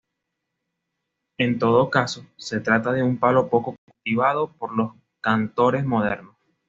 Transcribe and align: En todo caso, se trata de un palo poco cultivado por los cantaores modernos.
En 1.37 1.59
todo 1.59 1.91
caso, 1.91 2.25
se 2.35 2.59
trata 2.59 2.91
de 2.91 3.03
un 3.03 3.19
palo 3.19 3.49
poco 3.51 3.75
cultivado 3.85 4.51
por 4.51 4.75
los 4.75 4.93
cantaores 5.21 5.85
modernos. 5.85 6.35